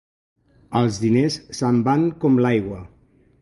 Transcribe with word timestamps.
Els 0.79 0.97
diners 1.03 1.37
se'n 1.59 1.77
van 1.89 2.09
com 2.25 2.41
l'aigua. 2.47 2.81